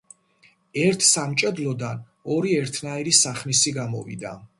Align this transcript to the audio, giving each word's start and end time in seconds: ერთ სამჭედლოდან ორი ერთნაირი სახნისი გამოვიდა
ერთ 0.85 1.03
სამჭედლოდან 1.07 2.01
ორი 2.37 2.55
ერთნაირი 2.61 3.13
სახნისი 3.19 3.75
გამოვიდა 3.77 4.33